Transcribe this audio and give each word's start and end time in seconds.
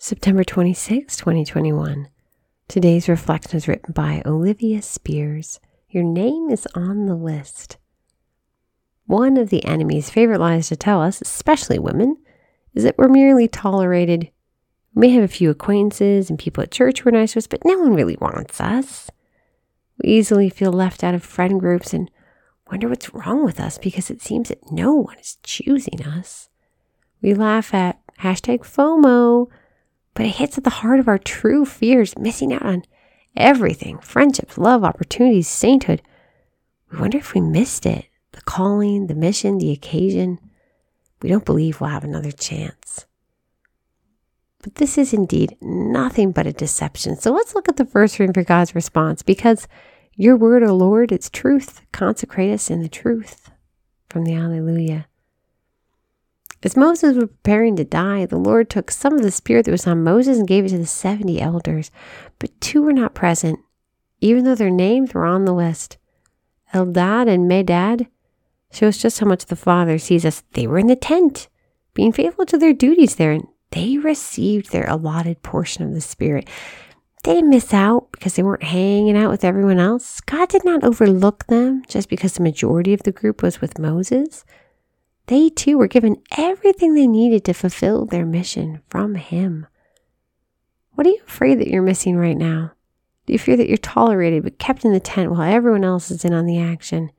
September 0.00 0.44
26, 0.44 1.16
2021. 1.16 2.08
Today's 2.68 3.08
reflection 3.08 3.56
is 3.56 3.66
written 3.66 3.92
by 3.92 4.22
Olivia 4.24 4.80
Spears. 4.80 5.58
Your 5.90 6.04
name 6.04 6.50
is 6.50 6.68
on 6.76 7.06
the 7.06 7.16
list. 7.16 7.78
One 9.06 9.36
of 9.36 9.50
the 9.50 9.64
enemy's 9.64 10.08
favorite 10.08 10.38
lies 10.38 10.68
to 10.68 10.76
tell 10.76 11.02
us, 11.02 11.20
especially 11.20 11.80
women, 11.80 12.16
is 12.74 12.84
that 12.84 12.96
we're 12.96 13.08
merely 13.08 13.48
tolerated. 13.48 14.30
We 14.94 15.00
may 15.00 15.10
have 15.14 15.24
a 15.24 15.28
few 15.28 15.50
acquaintances 15.50 16.30
and 16.30 16.38
people 16.38 16.62
at 16.62 16.70
church 16.70 17.00
who 17.00 17.08
are 17.08 17.12
nice 17.12 17.32
to 17.32 17.40
us, 17.40 17.48
but 17.48 17.64
no 17.64 17.76
one 17.80 17.92
really 17.92 18.16
wants 18.20 18.60
us. 18.60 19.10
We 20.00 20.10
easily 20.10 20.48
feel 20.48 20.72
left 20.72 21.02
out 21.02 21.16
of 21.16 21.24
friend 21.24 21.58
groups 21.58 21.92
and 21.92 22.08
wonder 22.70 22.88
what's 22.88 23.12
wrong 23.12 23.44
with 23.44 23.58
us 23.58 23.78
because 23.78 24.10
it 24.10 24.22
seems 24.22 24.50
that 24.50 24.70
no 24.70 24.92
one 24.92 25.18
is 25.18 25.38
choosing 25.42 26.04
us. 26.04 26.50
We 27.20 27.34
laugh 27.34 27.74
at 27.74 27.98
hashtag 28.20 28.60
FOMO 28.60 29.48
but 30.18 30.26
it 30.26 30.34
hits 30.34 30.58
at 30.58 30.64
the 30.64 30.70
heart 30.70 30.98
of 30.98 31.06
our 31.06 31.16
true 31.16 31.64
fears, 31.64 32.18
missing 32.18 32.52
out 32.52 32.62
on 32.62 32.82
everything 33.36 34.00
friendships, 34.00 34.58
love, 34.58 34.82
opportunities, 34.82 35.46
sainthood. 35.46 36.02
We 36.90 36.98
wonder 36.98 37.18
if 37.18 37.34
we 37.34 37.40
missed 37.40 37.86
it 37.86 38.06
the 38.32 38.40
calling, 38.40 39.06
the 39.06 39.14
mission, 39.14 39.58
the 39.58 39.70
occasion. 39.70 40.40
We 41.22 41.28
don't 41.28 41.44
believe 41.44 41.80
we'll 41.80 41.90
have 41.90 42.02
another 42.02 42.32
chance. 42.32 43.06
But 44.60 44.74
this 44.74 44.98
is 44.98 45.12
indeed 45.12 45.56
nothing 45.60 46.32
but 46.32 46.48
a 46.48 46.52
deception. 46.52 47.14
So 47.14 47.30
let's 47.30 47.54
look 47.54 47.68
at 47.68 47.76
the 47.76 47.86
first 47.86 48.18
reading 48.18 48.34
for 48.34 48.42
God's 48.42 48.74
response 48.74 49.22
because 49.22 49.68
your 50.14 50.36
word, 50.36 50.64
O 50.64 50.74
Lord, 50.74 51.12
it's 51.12 51.30
truth. 51.30 51.82
Consecrate 51.92 52.50
us 52.52 52.70
in 52.70 52.82
the 52.82 52.88
truth 52.88 53.52
from 54.10 54.24
the 54.24 54.34
Alleluia. 54.34 55.06
As 56.62 56.76
Moses 56.76 57.14
was 57.14 57.26
preparing 57.26 57.76
to 57.76 57.84
die, 57.84 58.26
the 58.26 58.36
Lord 58.36 58.68
took 58.68 58.90
some 58.90 59.14
of 59.14 59.22
the 59.22 59.30
spirit 59.30 59.64
that 59.64 59.70
was 59.70 59.86
on 59.86 60.02
Moses 60.02 60.38
and 60.38 60.48
gave 60.48 60.64
it 60.64 60.70
to 60.70 60.78
the 60.78 60.86
70 60.86 61.40
elders, 61.40 61.90
but 62.38 62.60
two 62.60 62.82
were 62.82 62.92
not 62.92 63.14
present, 63.14 63.60
even 64.20 64.44
though 64.44 64.56
their 64.56 64.70
names 64.70 65.14
were 65.14 65.24
on 65.24 65.44
the 65.44 65.54
list. 65.54 65.98
Eldad 66.74 67.28
and 67.28 67.48
Medad 67.50 68.08
shows 68.72 68.98
just 68.98 69.20
how 69.20 69.26
much 69.26 69.46
the 69.46 69.56
Father 69.56 69.98
sees 69.98 70.24
us. 70.24 70.42
They 70.52 70.66
were 70.66 70.78
in 70.78 70.88
the 70.88 70.96
tent, 70.96 71.48
being 71.94 72.12
faithful 72.12 72.44
to 72.46 72.58
their 72.58 72.72
duties 72.72 73.16
there, 73.16 73.32
and 73.32 73.46
they 73.70 73.96
received 73.98 74.72
their 74.72 74.88
allotted 74.88 75.42
portion 75.42 75.84
of 75.84 75.94
the 75.94 76.00
Spirit. 76.00 76.48
They 77.24 77.34
didn't 77.34 77.50
miss 77.50 77.72
out 77.74 78.10
because 78.12 78.34
they 78.34 78.42
weren't 78.42 78.62
hanging 78.62 79.16
out 79.16 79.30
with 79.30 79.44
everyone 79.44 79.78
else. 79.78 80.20
God 80.20 80.48
did 80.48 80.64
not 80.64 80.84
overlook 80.84 81.46
them 81.46 81.82
just 81.86 82.08
because 82.08 82.34
the 82.34 82.42
majority 82.42 82.94
of 82.94 83.02
the 83.02 83.12
group 83.12 83.42
was 83.42 83.60
with 83.60 83.78
Moses. 83.78 84.44
They 85.28 85.50
too 85.50 85.76
were 85.76 85.88
given 85.88 86.22
everything 86.38 86.94
they 86.94 87.06
needed 87.06 87.44
to 87.44 87.52
fulfill 87.52 88.06
their 88.06 88.24
mission 88.24 88.80
from 88.88 89.14
Him. 89.14 89.66
What 90.94 91.06
are 91.06 91.10
you 91.10 91.20
afraid 91.26 91.60
that 91.60 91.68
you're 91.68 91.82
missing 91.82 92.16
right 92.16 92.36
now? 92.36 92.72
Do 93.26 93.34
you 93.34 93.38
fear 93.38 93.56
that 93.58 93.68
you're 93.68 93.76
tolerated 93.76 94.42
but 94.42 94.58
kept 94.58 94.86
in 94.86 94.92
the 94.92 95.00
tent 95.00 95.30
while 95.30 95.42
everyone 95.42 95.84
else 95.84 96.10
is 96.10 96.24
in 96.24 96.32
on 96.32 96.46
the 96.46 96.58
action? 96.58 97.12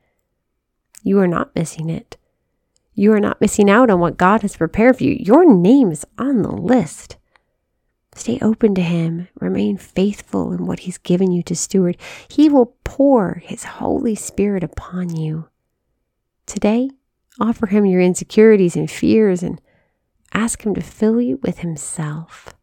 You 1.04 1.20
are 1.20 1.28
not 1.28 1.56
missing 1.56 1.88
it. 1.88 2.18
You 2.96 3.14
are 3.14 3.20
not 3.20 3.40
missing 3.40 3.70
out 3.70 3.92
on 3.92 4.00
what 4.00 4.18
God 4.18 4.42
has 4.42 4.58
prepared 4.58 4.98
for 4.98 5.04
you. 5.04 5.16
Your 5.20 5.46
name 5.46 5.92
is 5.92 6.04
on 6.18 6.42
the 6.42 6.52
list. 6.52 7.16
Stay 8.16 8.40
open 8.42 8.74
to 8.74 8.82
Him. 8.82 9.28
Remain 9.40 9.78
faithful 9.78 10.52
in 10.52 10.66
what 10.66 10.80
He's 10.80 10.98
given 10.98 11.32
you 11.32 11.44
to 11.44 11.56
steward. 11.56 11.96
He 12.28 12.50
will 12.50 12.76
pour 12.84 13.36
His 13.46 13.66
Holy 13.66 14.16
Spirit 14.16 14.64
upon 14.64 15.16
you. 15.16 15.48
Today, 16.48 16.90
Offer 17.40 17.68
him 17.68 17.86
your 17.86 18.02
insecurities 18.02 18.76
and 18.76 18.90
fears 18.90 19.44
and 19.44 19.62
ask 20.34 20.66
him 20.66 20.76
to 20.76 20.82
fill 20.82 21.22
you 21.22 21.40
with 21.42 21.60
himself. 21.60 22.54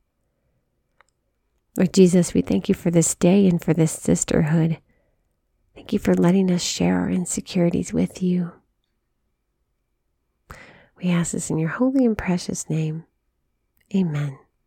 Lord 1.77 1.93
Jesus, 1.93 2.35
we 2.35 2.43
thank 2.43 2.69
you 2.69 2.75
for 2.75 2.91
this 2.91 3.15
day 3.15 3.47
and 3.47 3.63
for 3.63 3.75
this 3.75 3.93
sisterhood. 3.93 4.79
Thank 5.75 5.93
you 5.93 5.99
for 5.99 6.15
letting 6.15 6.51
us 6.51 6.63
share 6.63 7.01
our 7.01 7.11
insecurities 7.11 7.93
with 7.93 8.23
you. 8.23 8.53
We 10.97 11.11
ask 11.11 11.33
this 11.33 11.51
in 11.51 11.59
your 11.59 11.69
holy 11.69 12.05
and 12.05 12.17
precious 12.17 12.71
name. 12.71 13.05
Amen. 13.95 14.39